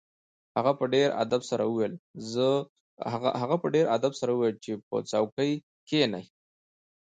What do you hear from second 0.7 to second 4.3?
په ډیر ادب